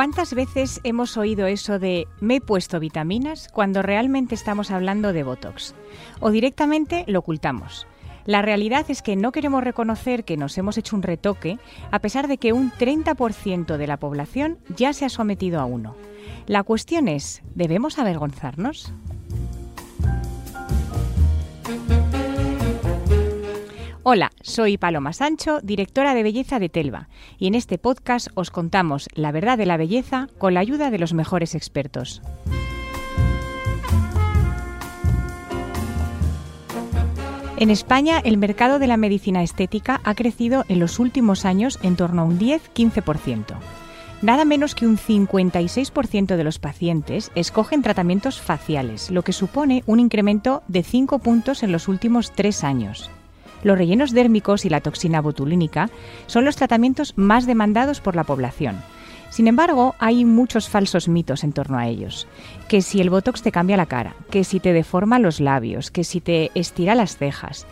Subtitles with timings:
[0.00, 5.24] ¿Cuántas veces hemos oído eso de me he puesto vitaminas cuando realmente estamos hablando de
[5.24, 5.74] Botox?
[6.20, 7.86] O directamente lo ocultamos.
[8.24, 11.58] La realidad es que no queremos reconocer que nos hemos hecho un retoque,
[11.90, 15.96] a pesar de que un 30% de la población ya se ha sometido a uno.
[16.46, 18.94] La cuestión es, ¿debemos avergonzarnos?
[24.12, 29.08] Hola, soy Paloma Sancho, directora de belleza de Telva, y en este podcast os contamos
[29.14, 32.20] la verdad de la belleza con la ayuda de los mejores expertos.
[37.56, 41.94] En España, el mercado de la medicina estética ha crecido en los últimos años en
[41.94, 43.54] torno a un 10-15%.
[44.22, 50.00] Nada menos que un 56% de los pacientes escogen tratamientos faciales, lo que supone un
[50.00, 53.08] incremento de 5 puntos en los últimos 3 años.
[53.62, 55.90] Los rellenos dérmicos y la toxina botulínica
[56.26, 58.80] son los tratamientos más demandados por la población.
[59.30, 62.26] Sin embargo, hay muchos falsos mitos en torno a ellos.
[62.68, 66.04] Que si el Botox te cambia la cara, que si te deforma los labios, que
[66.04, 67.66] si te estira las cejas.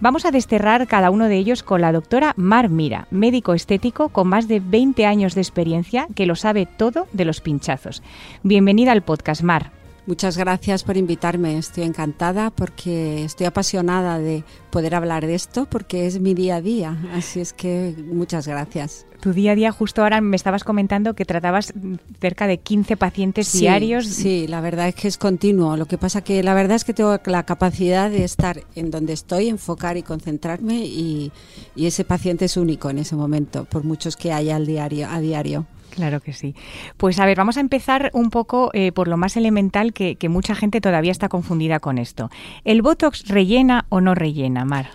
[0.00, 4.28] Vamos a desterrar cada uno de ellos con la doctora Mar Mira, médico estético con
[4.28, 8.02] más de 20 años de experiencia que lo sabe todo de los pinchazos.
[8.44, 9.77] Bienvenida al podcast, Mar.
[10.08, 11.58] Muchas gracias por invitarme.
[11.58, 16.60] Estoy encantada porque estoy apasionada de poder hablar de esto porque es mi día a
[16.62, 16.96] día.
[17.12, 19.04] Así es que muchas gracias.
[19.20, 21.74] Tu día a día, justo ahora me estabas comentando que tratabas
[22.22, 24.06] cerca de 15 pacientes diarios.
[24.06, 25.76] Sí, la verdad es que es continuo.
[25.76, 29.12] Lo que pasa que la verdad es que tengo la capacidad de estar en donde
[29.12, 31.32] estoy, enfocar y concentrarme y,
[31.76, 35.20] y ese paciente es único en ese momento, por muchos que haya al diario, a
[35.20, 35.66] diario.
[35.98, 36.54] Claro que sí.
[36.96, 40.28] Pues a ver, vamos a empezar un poco eh, por lo más elemental que, que
[40.28, 42.30] mucha gente todavía está confundida con esto.
[42.62, 44.90] ¿El Botox rellena o no rellena, Mar?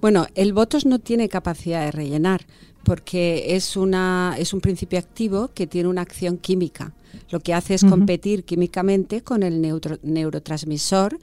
[0.00, 2.46] Bueno, el Botox no tiene capacidad de rellenar
[2.82, 6.94] porque es, una, es un principio activo que tiene una acción química.
[7.30, 9.62] Lo que hace es competir químicamente con el
[10.02, 11.20] neurotransmisor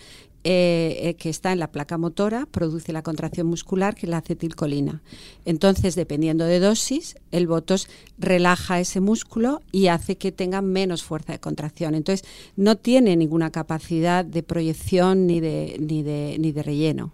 [0.50, 4.20] eh, eh, que está en la placa motora produce la contracción muscular que es la
[4.20, 5.02] acetilcolina.
[5.44, 11.34] Entonces, dependiendo de dosis, el botox relaja ese músculo y hace que tenga menos fuerza
[11.34, 11.96] de contracción.
[11.96, 12.26] Entonces,
[12.56, 17.12] no tiene ninguna capacidad de proyección ni de, ni de, ni de relleno.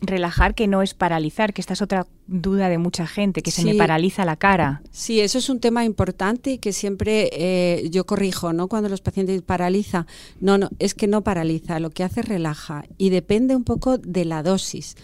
[0.00, 3.64] Relajar que no es paralizar, que esta es otra duda de mucha gente, que se
[3.64, 4.82] me paraliza la cara.
[4.90, 8.68] Sí, eso es un tema importante y que siempre eh, yo corrijo, ¿no?
[8.68, 10.06] Cuando los pacientes paraliza,
[10.40, 13.98] no, no, es que no paraliza, lo que hace es relaja y depende un poco
[13.98, 14.96] de la dosis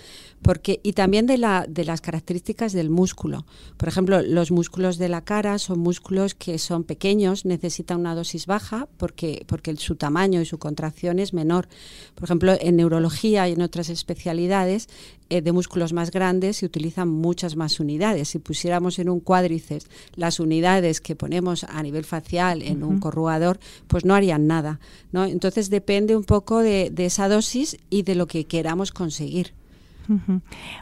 [0.44, 3.46] porque y también de, la, de las características del músculo.
[3.78, 8.44] Por ejemplo, los músculos de la cara son músculos que son pequeños, necesitan una dosis
[8.44, 11.66] baja porque, porque su tamaño y su contracción es menor.
[12.14, 14.90] Por ejemplo, en neurología y en otras especialidades
[15.30, 18.28] eh, de músculos más grandes se utilizan muchas más unidades.
[18.28, 23.58] Si pusiéramos en un cuádriceps las unidades que ponemos a nivel facial en un corrugador,
[23.86, 24.78] pues no harían nada.
[25.10, 25.24] ¿no?
[25.24, 29.54] Entonces depende un poco de, de esa dosis y de lo que queramos conseguir.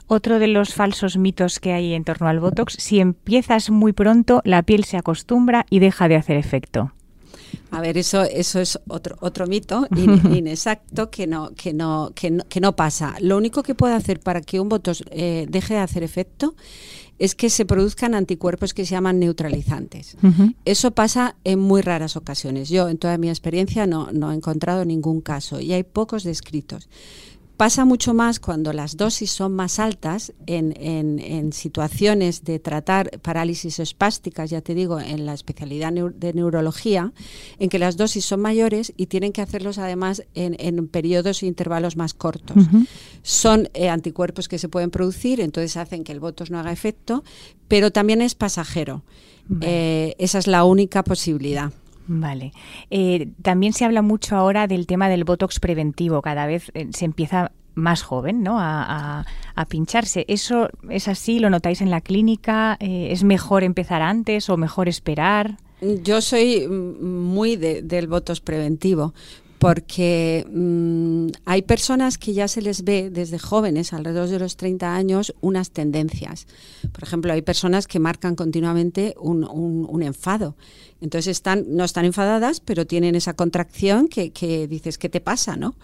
[0.07, 4.41] Otro de los falsos mitos que hay en torno al Botox, si empiezas muy pronto,
[4.45, 6.93] la piel se acostumbra y deja de hacer efecto.
[7.71, 9.87] A ver, eso, eso es otro, otro mito
[10.33, 13.15] inexacto que no, que, no, que, no, que no pasa.
[13.21, 16.55] Lo único que puede hacer para que un Botox eh, deje de hacer efecto
[17.19, 20.17] es que se produzcan anticuerpos que se llaman neutralizantes.
[20.65, 22.69] Eso pasa en muy raras ocasiones.
[22.69, 26.89] Yo, en toda mi experiencia, no, no he encontrado ningún caso y hay pocos descritos.
[27.57, 33.79] Pasa mucho más cuando las dosis son más altas en, en, situaciones de tratar parálisis
[33.79, 37.13] espásticas, ya te digo, en la especialidad de neurología,
[37.59, 41.47] en que las dosis son mayores y tienen que hacerlos además en, en periodos e
[41.47, 42.57] intervalos más cortos.
[43.23, 47.23] Son eh, anticuerpos que se pueden producir, entonces hacen que el botox no haga efecto,
[47.69, 49.03] pero también es pasajero.
[49.61, 51.73] Eh, esa es la única posibilidad.
[52.07, 52.53] Vale.
[52.91, 56.23] Eh, también se habla mucho ahora del tema del Botox preventivo.
[56.23, 58.59] Cada vez eh, se empieza más joven ¿no?
[58.61, 59.25] A,
[59.69, 60.25] pincharse.
[60.29, 61.39] ¿Eso es así?
[61.39, 62.77] ¿Lo notáis en la clínica?
[62.81, 65.57] Eh, ¿Es mejor empezar antes o mejor esperar?
[66.03, 69.15] Yo soy muy del Botox preventivo
[69.63, 74.93] porque mm, hay personas que ya se les ve desde jóvenes, alrededor de los 30
[74.93, 76.49] años, unas tendencias.
[76.91, 80.57] Por ejemplo, hay personas que marcan continuamente un, un enfado
[81.03, 85.57] entonces están, no están enfadadas, pero tienen esa contracción que, que, dices, ¿qué te pasa?
[85.57, 85.75] ¿no?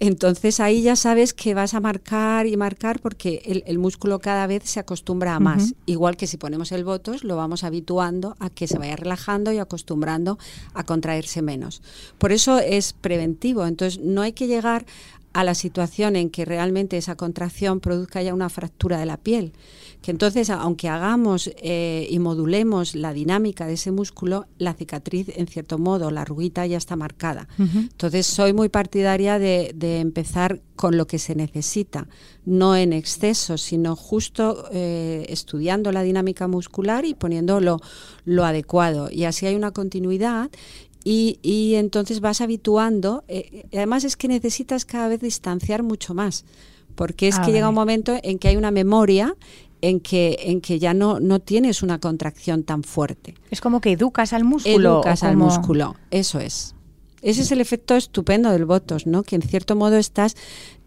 [0.00, 4.46] Entonces ahí ya sabes que vas a marcar y marcar porque el, el músculo cada
[4.46, 5.74] vez se acostumbra a más.
[5.84, 9.58] Igual que si ponemos el botos, lo vamos habituando a que se vaya relajando y
[9.58, 10.38] acostumbrando
[10.72, 11.82] a contraerse menos.
[12.16, 13.66] Por eso es preventivo.
[13.66, 14.84] Entonces no hay que llegar
[15.32, 19.52] a la situación en que realmente esa contracción produzca ya una fractura de la piel
[20.02, 25.46] que entonces, aunque hagamos eh, y modulemos la dinámica de ese músculo, la cicatriz, en
[25.46, 27.48] cierto modo, la arruguita ya está marcada.
[27.56, 32.08] Entonces, soy muy partidaria de, empezar con lo que se necesita,
[32.44, 37.78] no en exceso, sino justo eh, estudiando la dinámica muscular y poniendo lo,
[38.44, 39.08] adecuado.
[39.08, 40.50] Y así hay una continuidad
[41.04, 43.24] y, entonces vas habituando.
[43.28, 46.44] Eh, además es que necesitas cada vez distanciar mucho más,
[46.94, 49.36] porque es ah, que llega un momento en que hay una memoria
[49.80, 53.34] en que, en que ya no, no tienes una contracción tan fuerte.
[53.50, 54.94] Es como que educas al músculo.
[54.96, 56.74] Educas al músculo, eso es.
[57.20, 59.22] Ese es el efecto estupendo del botos, ¿no?
[59.22, 60.36] Que en cierto modo estás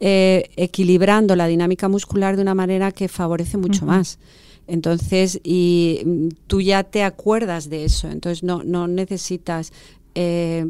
[0.02, 4.20] eh, equilibrando la dinámica muscular de una manera que favorece mucho más.
[4.68, 9.72] Entonces, y mm, tú ya te acuerdas de eso, entonces no, no necesitas
[10.16, 10.66] eh,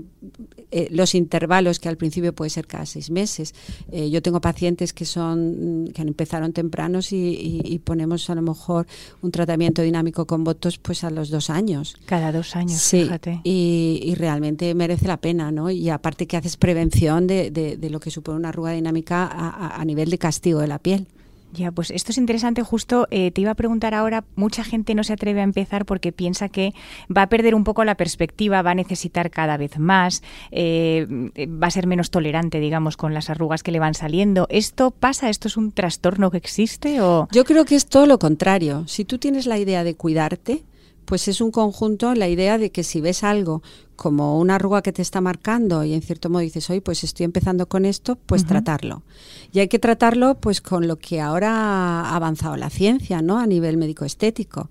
[0.71, 3.53] eh, los intervalos que al principio puede ser cada seis meses.
[3.91, 8.87] Eh, yo tengo pacientes que son que empezaron tempranos y, ponemos a lo mejor
[9.21, 11.95] un tratamiento dinámico con votos pues a los dos años.
[12.05, 13.41] Cada dos años, sí, fíjate.
[13.43, 15.69] Y, realmente merece la pena, ¿no?
[15.69, 20.17] Y aparte que haces prevención de, lo que supone una arruga dinámica a nivel de
[20.17, 21.07] castigo de la piel.
[21.55, 22.61] Ya, pues esto es interesante.
[22.63, 26.11] Justo eh, te iba a preguntar ahora, mucha gente no se atreve a empezar porque
[26.11, 26.73] piensa que
[27.15, 30.21] va a perder un poco la perspectiva, va a necesitar cada vez más,
[30.51, 31.07] eh,
[31.47, 34.47] va a ser menos tolerante, digamos, con las arrugas que le van saliendo.
[34.49, 35.29] ¿Esto pasa?
[35.29, 37.01] ¿Esto es un trastorno que existe?
[37.01, 37.27] O?
[37.31, 38.83] Yo creo que es todo lo contrario.
[38.87, 40.63] Si tú tienes la idea de cuidarte,
[41.05, 43.61] pues es un conjunto la idea de que si ves algo
[43.95, 47.23] como una arruga que te está marcando y en cierto modo dices, hoy pues estoy
[47.23, 49.03] empezando con esto, pues tratarlo.
[49.53, 51.51] Y hay que tratarlo pues con lo que ahora
[52.01, 53.39] ha avanzado la ciencia, ¿no?
[53.39, 54.69] A nivel médico estético.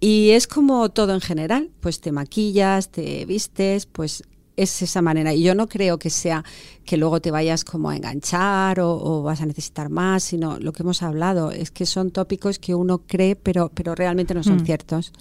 [0.00, 4.24] Y es como todo en general, pues te maquillas, te vistes, pues
[4.62, 5.32] es esa manera.
[5.32, 6.44] Y yo no creo que sea
[6.84, 10.82] que luego te vayas como a enganchar o, vas a necesitar más, sino lo que
[10.82, 14.64] hemos hablado es que son tópicos que uno cree, pero, pero realmente no son mm.
[14.66, 15.12] ciertos.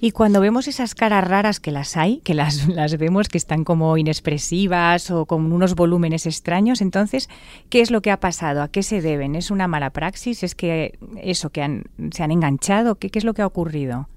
[0.00, 3.64] Y cuando vemos esas caras raras que las hay, que las, las vemos que están
[3.64, 7.28] como inexpresivas o con unos volúmenes extraños, entonces,
[7.68, 8.62] ¿qué es lo que ha pasado?
[8.62, 9.34] ¿A qué se deben?
[9.34, 10.42] ¿Es una mala praxis?
[10.42, 12.96] ¿Es que eso, que han, se han enganchado?
[12.96, 14.08] ¿Qué, qué es lo que ha ocurrido?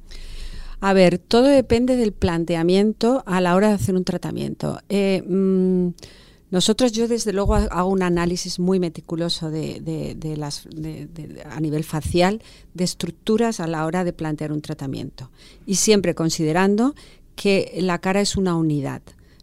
[0.81, 4.79] A ver, todo depende del planteamiento a la hora de hacer un tratamiento.
[4.89, 5.89] Eh, mm,
[6.49, 10.67] nosotros, yo desde luego hago un análisis muy meticuloso de, las,
[11.49, 12.41] a nivel facial
[12.73, 15.29] de estructuras a la hora de plantear un tratamiento
[15.65, 16.95] y siempre considerando
[17.35, 19.01] que la cara es una unidad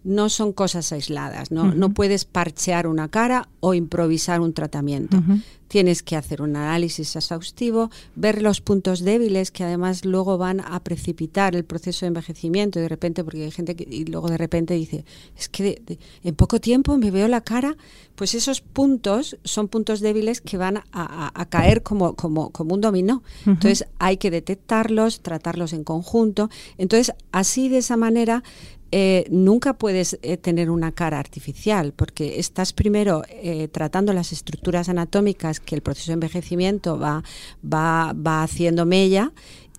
[0.08, 1.74] no son cosas aisladas, ¿no?
[1.74, 5.22] no puedes parchear una cara o improvisar un tratamiento.
[5.68, 10.82] Tienes que hacer un análisis exhaustivo, ver los puntos débiles que además luego van a
[10.82, 14.38] precipitar el proceso de envejecimiento y de repente, porque hay gente que y luego de
[14.38, 15.04] repente dice,
[15.36, 15.82] es que
[16.24, 17.76] en poco tiempo me veo la cara,
[18.14, 23.22] pues esos puntos son puntos débiles que van a, caer como, como, como, un dominó.
[23.44, 26.48] Entonces hay que detectarlos, tratarlos en conjunto.
[26.78, 28.42] Entonces así de esa manera
[28.90, 34.88] eh, nunca puedes eh, tener una cara artificial porque estás primero eh, tratando las estructuras
[34.88, 37.22] anatómicas que el proceso de envejecimiento va,
[37.62, 39.32] va, va haciendo mella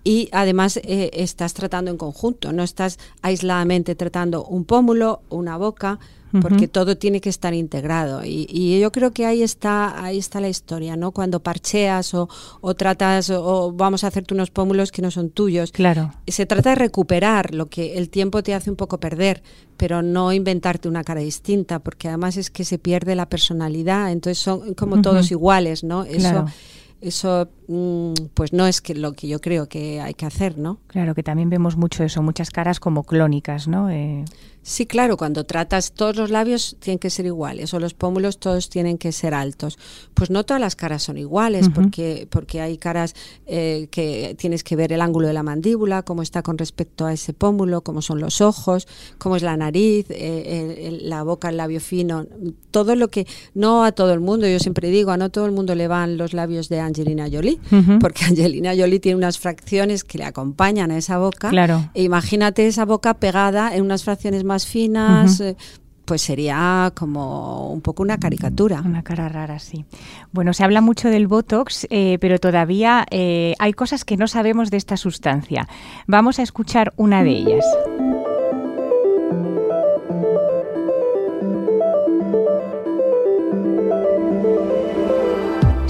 [0.04, 5.98] y además estás tratando en conjunto, no estás aisladamente tratando un pómulo, una boca,
[6.40, 8.22] porque todo tiene que estar integrado.
[8.24, 11.10] Y, yo creo que ahí está, ahí está la historia, ¿no?
[11.12, 12.28] Cuando parcheas o,
[12.76, 15.72] tratas o, vamos a hacerte unos pómulos que no son tuyos.
[15.72, 16.12] Claro.
[16.26, 19.42] Se trata de recuperar lo que el tiempo te hace un poco perder,
[19.76, 24.38] pero no inventarte una cara distinta, porque además es que se pierde la personalidad, entonces
[24.38, 26.04] son como todos iguales, ¿no?
[26.04, 26.44] Eso,
[27.00, 30.80] eso mm, pues no es que lo que yo creo que hay que hacer, ¿no?
[30.86, 33.90] Claro, que también vemos mucho eso, muchas caras como clónicas, ¿no?
[33.90, 34.24] Eh,
[34.62, 38.68] Sí, claro, cuando tratas todos los labios tienen que ser iguales o los pómulos todos
[38.68, 39.78] tienen que ser altos.
[40.12, 43.14] Pues no todas las caras son iguales porque, porque hay caras
[43.46, 47.12] eh, que tienes que ver el ángulo de la mandíbula, cómo está con respecto a
[47.14, 48.86] ese pómulo, cómo son los ojos,
[49.16, 52.26] cómo es la nariz, eh, la boca, el labio fino,
[52.70, 55.52] todo lo que no a todo el mundo, yo siempre digo, a no todo el
[55.52, 57.58] mundo le van los labios de Angelina Jolie,
[57.98, 61.48] porque Angelina Jolie tiene unas fracciones que le acompañan a esa boca.
[61.48, 61.90] Claro.
[61.94, 65.40] E imagínate esa boca pegada en unas fracciones más finas.
[65.40, 65.56] Eh,
[66.10, 68.82] pues sería como un poco una caricatura.
[68.84, 69.84] Una cara rara, sí.
[70.32, 74.72] Bueno, se habla mucho del Botox, eh, pero todavía eh, hay cosas que no sabemos
[74.72, 75.68] de esta sustancia.
[76.08, 77.64] Vamos a escuchar una de ellas.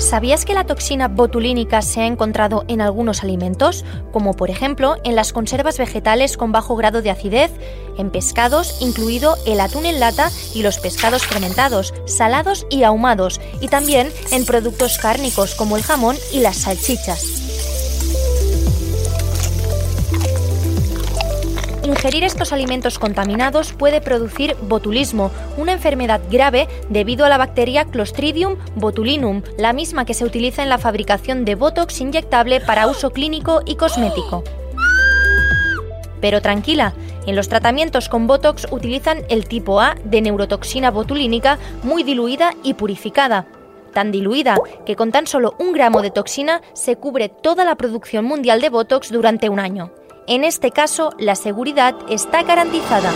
[0.01, 5.15] ¿Sabías que la toxina botulínica se ha encontrado en algunos alimentos, como por ejemplo en
[5.15, 7.53] las conservas vegetales con bajo grado de acidez,
[7.99, 13.69] en pescados, incluido el atún en lata y los pescados fermentados, salados y ahumados, y
[13.69, 17.40] también en productos cárnicos como el jamón y las salchichas?
[21.91, 28.55] Ingerir estos alimentos contaminados puede producir botulismo, una enfermedad grave debido a la bacteria Clostridium
[28.77, 33.63] botulinum, la misma que se utiliza en la fabricación de Botox inyectable para uso clínico
[33.67, 34.45] y cosmético.
[36.21, 36.95] Pero tranquila,
[37.27, 42.75] en los tratamientos con Botox utilizan el tipo A de neurotoxina botulínica muy diluida y
[42.75, 43.47] purificada.
[43.93, 44.57] Tan diluida
[44.87, 48.69] que con tan solo un gramo de toxina se cubre toda la producción mundial de
[48.69, 49.91] Botox durante un año.
[50.31, 53.11] En este caso, la seguridad está garantizada.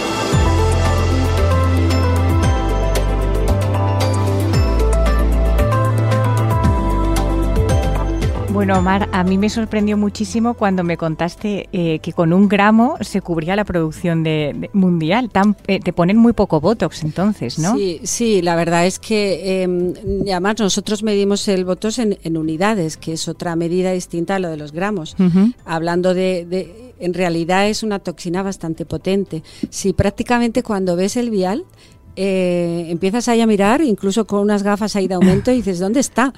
[8.65, 12.97] Bueno, Omar, a mí me sorprendió muchísimo cuando me contaste eh, que con un gramo
[13.03, 15.31] se cubría la producción de, mundial.
[15.67, 17.77] Eh, te ponen muy poco Botox entonces, ¿no?
[17.77, 19.93] Sí, sí la verdad es que em,
[20.23, 24.57] además nosotros medimos el Botox en, unidades, que es otra medida distinta a lo de
[24.57, 25.15] los gramos.
[25.67, 29.43] Hablando de, en realidad es una toxina bastante potente.
[29.69, 31.67] Si prácticamente cuando ves el vial
[32.17, 36.01] eh, empiezas ahí a mirar, incluso con unas gafas ahí de aumento, y dices, ¿dónde
[36.01, 36.33] está?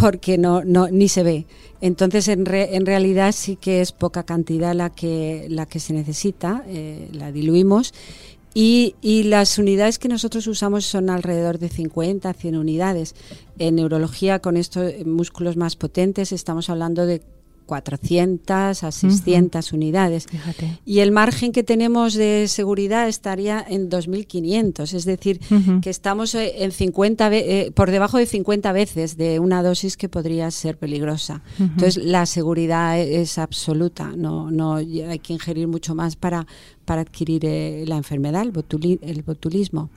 [0.00, 1.46] Porque no, no ni se ve.
[1.80, 6.64] Entonces, en, en realidad sí que es poca cantidad la que, la que se necesita,
[6.66, 7.94] eh, la diluimos.
[8.54, 13.14] Y, y, las unidades que nosotros usamos son alrededor de 50, 100 unidades.
[13.58, 17.22] En neurología, con estos músculos más potentes, estamos hablando de
[17.68, 20.26] 400 a 600 unidades.
[20.84, 25.38] Y el margen que tenemos de seguridad estaría en 2.500, es decir,
[25.82, 30.08] que estamos eh, en 50 eh, por debajo de 50 veces de una dosis que
[30.08, 31.42] podría ser peligrosa.
[31.58, 36.46] Entonces, la seguridad es absoluta, no, no hay que ingerir mucho más para,
[36.88, 38.50] para adquirir eh, la enfermedad, el,
[39.22, 39.90] botulismo.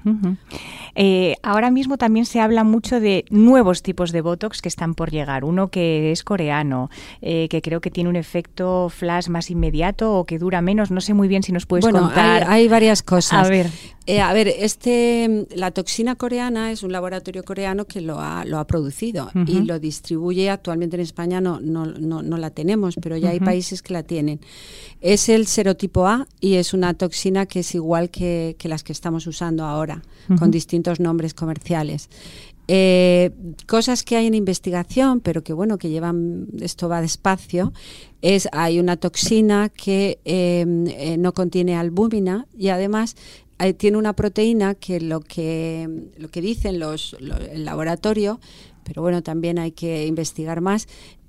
[0.93, 5.09] Eh, ahora mismo también se habla mucho de nuevos tipos de Botox que están por
[5.09, 5.45] llegar.
[5.45, 6.89] Uno que es coreano,
[7.21, 10.91] eh, que creo que tiene un efecto flash más inmediato o que dura menos.
[10.91, 12.43] No sé muy bien si nos puedes bueno, contar.
[12.43, 13.47] Hay, hay varias cosas.
[13.47, 13.67] A ver.
[14.07, 18.57] Eh, a ver, este, la toxina coreana es un laboratorio coreano que lo ha, lo
[18.57, 23.29] ha producido y lo distribuye actualmente en España, no, no, no, la tenemos, pero ya
[23.29, 24.39] hay países que la tienen.
[25.01, 29.27] Es el serotipo A y es una toxina que es igual que, las que estamos
[29.27, 30.01] usando ahora,
[30.39, 32.09] con distintos nombres comerciales.
[32.67, 33.31] Eh,
[33.67, 37.73] cosas que hay en investigación, pero que bueno, que llevan, esto va despacio,
[38.21, 40.65] es hay una toxina que eh,
[41.17, 43.15] no contiene albúmina y además
[43.77, 45.87] tiene una proteína que lo que,
[46.17, 48.39] lo que dicen los, el laboratorio,
[48.83, 50.87] pero bueno, también hay que investigar más,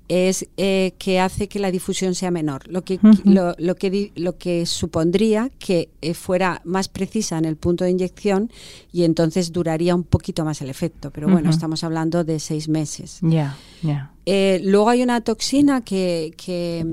[0.09, 4.37] es eh, que hace que la difusión sea menor, lo que, lo, lo, que, lo
[4.37, 8.51] que supondría que eh, fuera más precisa en el punto de inyección
[8.91, 11.11] y entonces duraría un poquito más el efecto.
[11.11, 13.19] Pero bueno, estamos hablando de seis meses.
[13.21, 14.11] Ya, ya.
[14.25, 16.85] Eh, luego hay una toxina que, que,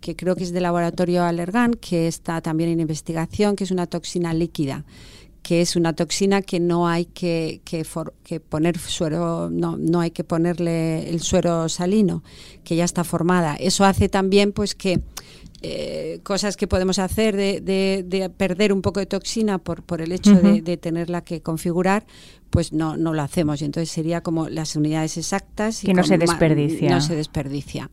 [0.00, 3.86] que, creo que es del laboratorio Allergan, que está también en investigación, que es una
[3.86, 4.84] toxina líquida
[5.44, 10.24] que es una toxina que no hay que, que, poner suero, no, no hay que
[10.24, 12.24] ponerle el suero salino,
[12.64, 13.54] que ya está formada.
[13.56, 15.02] Eso hace también pues que
[15.60, 20.12] eh, cosas que podemos hacer de, de, perder un poco de toxina por, por el
[20.12, 22.06] hecho de, tenerla que configurar,
[22.48, 23.60] pues no, no lo hacemos.
[23.60, 25.84] Y entonces sería como las unidades exactas.
[25.84, 26.88] Y que no se desperdicia.
[26.88, 27.90] No se desperdicia.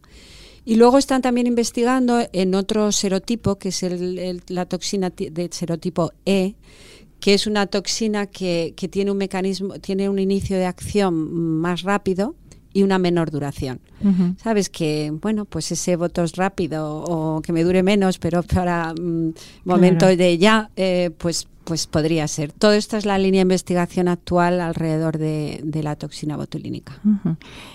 [0.63, 6.13] Y luego están también investigando en otro serotipo, que es el, la toxina de serotipo
[6.25, 6.55] E,
[7.21, 11.83] que es una toxina que, que, tiene un mecanismo, tiene un inicio de acción más
[11.83, 12.35] rápido
[12.73, 13.79] y una menor duración.
[14.41, 18.93] Sabes que, bueno, pues ese voto es rápido o que me dure menos, pero para
[18.93, 19.33] mm,
[19.65, 22.51] momento de ya, eh, pues pues podría ser.
[22.51, 26.99] Todo esto es la línea de investigación actual alrededor de, la toxina botulínica.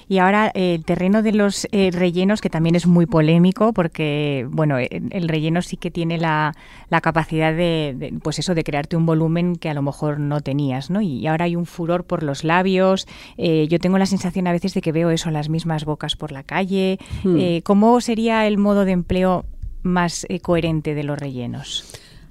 [0.09, 4.47] Y ahora eh, el terreno de los eh, rellenos, que también es muy polémico, porque
[4.51, 6.55] bueno, eh, el relleno sí que tiene la,
[7.03, 11.01] capacidad de, pues eso, de crearte un volumen que a lo mejor no tenías, ¿no?
[11.01, 13.07] Y ahora hay un furor por los labios.
[13.39, 16.43] yo tengo la sensación a veces de que veo eso, las mismas bocas por la
[16.43, 16.99] calle.
[17.23, 17.59] Hmm.
[17.65, 19.45] ¿Cómo sería el modo de empleo
[19.83, 21.85] más coherente de los rellenos?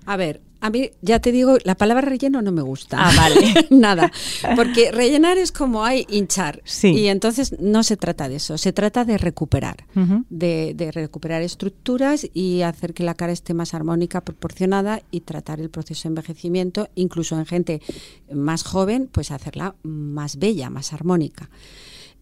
[0.06, 2.98] A ver, A mí, ya te digo, la palabra relleno no me gusta.
[3.00, 3.68] Ah, vale.
[3.70, 4.12] Nada.
[4.56, 6.64] Porque rellenar es como hay hinchar.
[6.66, 6.88] Sí.
[6.88, 9.86] Y entonces no se trata de eso, se trata de recuperar.
[10.32, 15.70] De recuperar estructuras y hacer que la cara esté más armónica, proporcionada y tratar el
[15.70, 17.82] proceso de envejecimiento, incluso en gente
[18.34, 21.52] más joven, pues hacerla más bella, más armónica.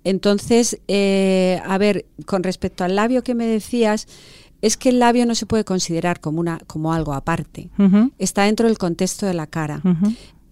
[0.03, 4.07] Entonces, eh, a ver, con respecto al labio que me decías,
[4.63, 7.69] es que el labio no se puede considerar como, una, como algo aparte.
[8.17, 9.81] Está dentro del contexto de la cara.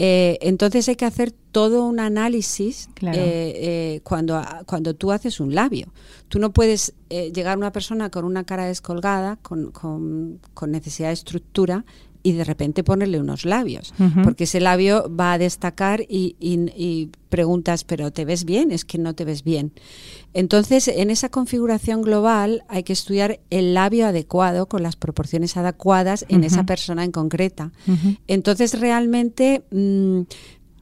[0.04, 3.18] Eh, entonces hay que hacer todo un análisis Claro.
[3.20, 5.94] eh, eh, cuando, cuando tú haces un labio.
[6.28, 11.10] Tú no puedes llegar a una persona con una cara descolgada, con, con- con necesidad
[11.10, 11.86] de estructura,
[12.24, 17.10] y de repente ponerle unos labios, porque ese labio va a destacar y, y- y
[17.30, 18.70] preguntas, pero ¿te ves bien?
[18.72, 19.72] Es que no te ves bien.
[20.34, 26.26] Entonces, en esa configuración global hay que estudiar el labio adecuado con las proporciones adecuadas
[26.30, 27.72] en esa persona en concreta.
[28.28, 30.22] Entonces realmente mm,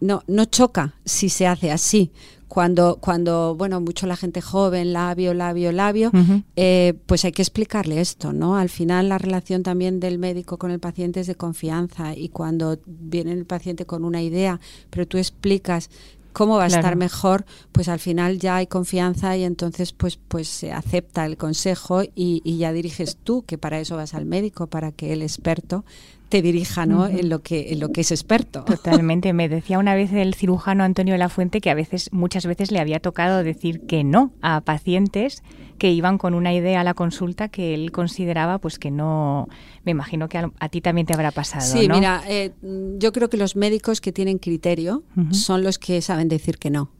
[0.02, 2.12] no, no choca si se hace así.
[2.48, 6.12] Cuando, cuando, bueno, mucho la gente joven, labio, labio, labio,
[6.56, 8.58] eh, pues hay que explicarle esto, ¿no?
[8.58, 12.80] Al final la relación también del médico con el paciente es de confianza y cuando
[12.88, 15.92] viene el paciente con una idea, pero tú explicas
[16.34, 16.82] cómo va a Claro.
[16.82, 21.38] estar mejor, pues al final ya hay confianza y entonces pues, pues se acepta el
[21.38, 25.22] consejo y, y ya diriges tú, que para eso vas al médico, para que el
[25.22, 25.84] experto
[26.30, 27.08] te dirija ¿no?
[27.08, 28.64] En, lo que, en lo que es experto.
[28.64, 29.34] Totalmente.
[29.34, 32.72] Me decía una vez el cirujano Antonio de la Fuente que a veces, muchas veces
[32.72, 35.44] le había tocado decir que no a pacientes
[35.80, 39.48] que iban con una idea a la consulta que él consideraba pues que no.
[39.86, 41.66] Me imagino que a, a ti también te habrá pasado.
[41.66, 41.96] Sí, ¿no?
[41.96, 42.52] mira, eh,
[42.98, 46.92] yo creo que los médicos que tienen criterio son los que saben decir que no.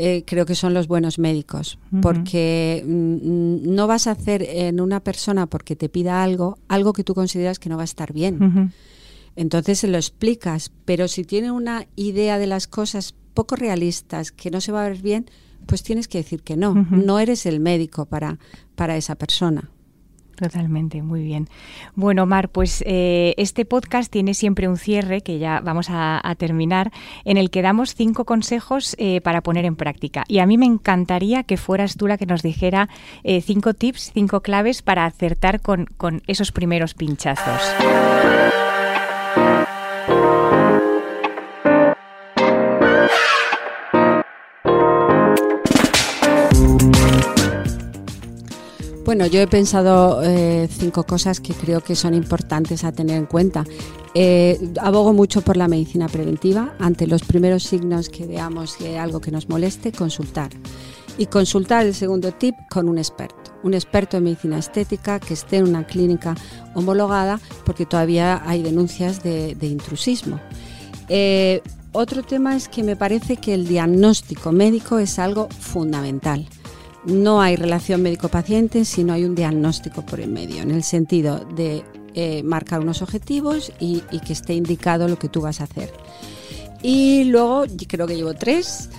[0.00, 5.00] Eh, creo que son los buenos médicos, porque mm, no vas a hacer en una
[5.00, 8.72] persona porque te pida algo, algo que tú consideras que no va a estar bien.
[9.34, 14.52] Entonces se lo explicas, pero si tiene una idea de las cosas poco realistas, que
[14.52, 15.26] no se va a ver bien,
[15.66, 16.74] pues tienes que decir que no.
[16.92, 18.38] No eres el médico para,
[18.76, 19.68] para esa persona.
[20.38, 21.48] Totalmente, muy bien.
[21.96, 26.92] Bueno, Mar, pues eh, este podcast tiene siempre un cierre, que ya vamos a, terminar,
[27.24, 30.24] en el que damos cinco consejos eh, para poner en práctica.
[30.28, 32.88] Y a mí me encantaría que fueras tú la que nos dijera
[33.24, 35.88] eh, cinco tips, cinco claves para acertar con
[36.28, 37.60] esos primeros pinchazos.
[49.08, 53.24] Bueno, yo he pensado eh, cinco cosas que creo que son importantes a tener en
[53.24, 53.64] cuenta.
[54.12, 56.74] Eh, abogo mucho por la medicina preventiva.
[56.78, 60.50] Ante los primeros signos que veamos de algo que nos moleste, consultar.
[61.16, 63.54] Y consultar el segundo tip con un experto.
[63.62, 66.34] Un experto en medicina estética que esté en una clínica
[66.74, 70.38] homologada porque todavía hay denuncias de, de intrusismo.
[71.08, 76.46] Eh, otro tema es que me parece que el diagnóstico médico es algo fundamental.
[77.04, 81.44] No hay relación médico-paciente si no hay un diagnóstico por el medio, en el sentido
[81.56, 81.84] de
[82.14, 85.92] eh, marcar unos objetivos y, y que esté indicado lo que tú vas a hacer.
[86.82, 88.90] Y luego, creo que llevo tres.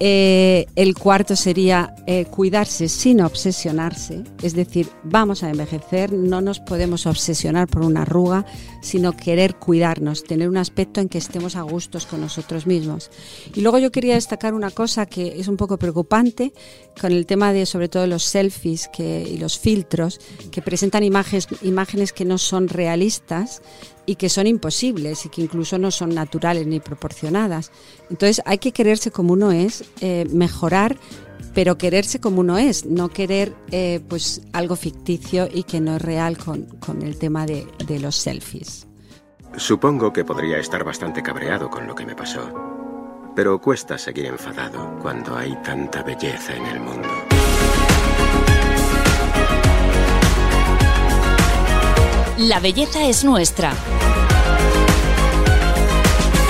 [0.00, 6.60] Eh, el cuarto sería eh, cuidarse sin obsesionarse, es decir, vamos a envejecer, no nos
[6.60, 8.46] podemos obsesionar por una arruga,
[8.80, 13.10] sino querer cuidarnos, tener un aspecto en que estemos a gustos con nosotros mismos.
[13.54, 16.52] Y luego yo quería destacar una cosa que es un poco preocupante
[17.00, 20.20] con el tema de sobre todo los selfies y los filtros
[20.52, 23.62] que presentan imágenes, imágenes que no son realistas
[24.08, 27.70] y que son imposibles y que incluso no son naturales ni proporcionadas.
[28.08, 30.96] Entonces hay que quererse como uno es, eh, mejorar,
[31.52, 36.02] pero quererse como uno es, no querer eh, pues algo ficticio y que no es
[36.02, 38.86] real con, con el tema de, de los selfies.
[39.58, 42.50] Supongo que podría estar bastante cabreado con lo que me pasó.
[43.36, 47.08] Pero cuesta seguir enfadado cuando hay tanta belleza en el mundo.
[52.38, 53.72] La belleza es nuestra.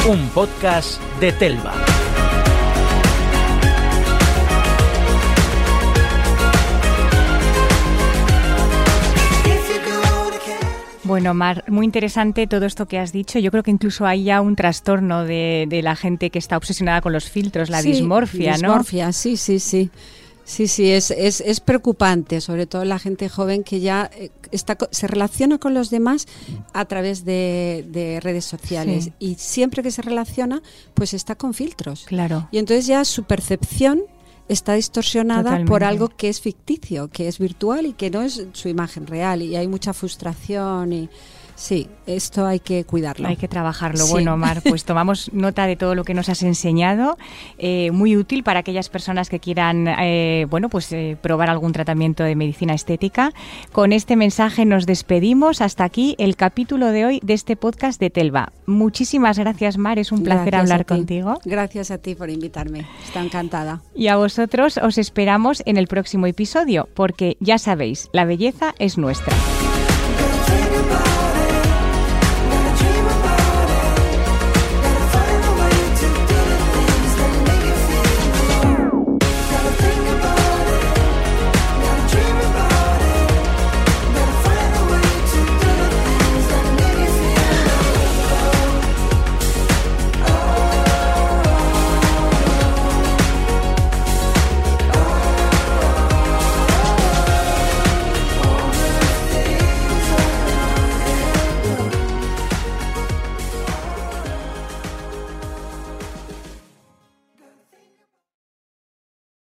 [0.07, 1.75] Un podcast de Telva.
[11.05, 13.39] Bueno, Mar, muy interesante todo esto que has dicho.
[13.39, 17.01] Yo creo que incluso hay ya un trastorno de, de la gente que está obsesionada
[17.01, 18.69] con los filtros, la Sí, dismorfia, ¿no?
[18.69, 19.91] Dismorfia, sí, sí, sí.
[20.45, 24.77] Sí, sí, es, es, es preocupante, sobre todo la gente joven que ya eh, está,
[24.91, 26.27] se relaciona con los demás
[26.73, 29.13] a través de, de redes sociales Sí.
[29.19, 30.63] y siempre que se relaciona,
[30.95, 32.05] pues está con filtros.
[32.07, 32.49] Claro.
[32.53, 34.03] Y entonces ya su percepción
[34.49, 38.69] está distorsionada por algo que es ficticio, que es virtual y que no es su
[38.69, 39.43] imagen real.
[39.43, 41.11] Y hay mucha frustración y
[41.59, 43.27] Sí, esto hay que cuidarlo.
[43.27, 44.05] Hay que trabajarlo.
[44.05, 44.13] Sí.
[44.13, 47.19] Bueno, Mar, pues tomamos nota de todo lo que nos has enseñado.
[47.59, 52.23] Eh, muy útil para aquellas personas que quieran, eh, bueno, pues eh, probar algún tratamiento
[52.23, 53.33] de medicina estética.
[53.73, 55.61] Con este mensaje nos despedimos.
[55.61, 58.53] Hasta aquí el capítulo de hoy de este podcast de Telva.
[58.67, 59.99] Muchísimas gracias, Mar.
[59.99, 61.41] Es un placer Gracias hablar contigo.
[61.45, 62.87] Gracias a ti por invitarme.
[63.05, 63.83] Está encantada.
[63.97, 68.97] Y a vosotros os esperamos en el próximo episodio, porque ya sabéis, la belleza es
[68.97, 69.35] nuestra.